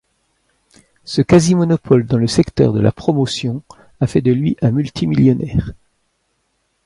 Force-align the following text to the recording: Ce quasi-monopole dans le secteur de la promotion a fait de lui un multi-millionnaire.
Ce 1.05 1.21
quasi-monopole 1.21 2.07
dans 2.07 2.17
le 2.17 2.25
secteur 2.25 2.73
de 2.73 2.79
la 2.81 2.91
promotion 2.91 3.61
a 3.99 4.07
fait 4.07 4.21
de 4.23 4.31
lui 4.31 4.57
un 4.63 4.71
multi-millionnaire. 4.71 5.73